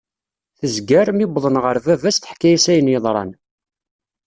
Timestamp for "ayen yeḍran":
2.71-3.31